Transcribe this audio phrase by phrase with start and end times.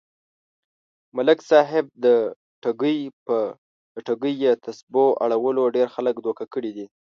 [1.15, 2.07] ملک صاحب د
[4.07, 6.85] ټگۍ يه تسبو اړولو ډېر خلک دوکه کړي دي.